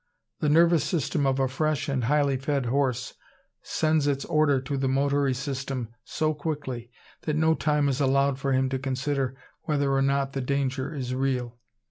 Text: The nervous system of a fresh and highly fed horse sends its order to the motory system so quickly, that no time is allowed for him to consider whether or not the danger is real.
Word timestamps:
The 0.39 0.49
nervous 0.49 0.83
system 0.83 1.27
of 1.27 1.39
a 1.39 1.47
fresh 1.47 1.87
and 1.87 2.05
highly 2.05 2.35
fed 2.35 2.65
horse 2.65 3.13
sends 3.61 4.07
its 4.07 4.25
order 4.25 4.59
to 4.59 4.75
the 4.75 4.87
motory 4.87 5.35
system 5.35 5.89
so 6.03 6.33
quickly, 6.33 6.89
that 7.21 7.35
no 7.35 7.53
time 7.53 7.87
is 7.87 8.01
allowed 8.01 8.39
for 8.39 8.51
him 8.51 8.67
to 8.69 8.79
consider 8.79 9.35
whether 9.65 9.93
or 9.93 10.01
not 10.01 10.33
the 10.33 10.41
danger 10.41 10.91
is 10.91 11.13
real. 11.13 11.59